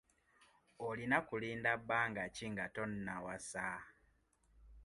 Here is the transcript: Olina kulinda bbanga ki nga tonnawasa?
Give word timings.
Olina 0.87 1.17
kulinda 1.27 1.71
bbanga 1.81 2.23
ki 2.35 2.45
nga 2.51 2.65
tonnawasa? 2.75 3.67